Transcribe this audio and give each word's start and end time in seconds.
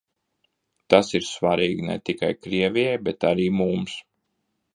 Tas 0.93 1.11
ir 1.19 1.27
svarīgi 1.27 1.85
ne 1.89 1.99
tikai 2.11 2.31
Krievijai, 2.47 2.97
bet 3.11 3.29
arī 3.35 3.47
mums. 3.61 4.01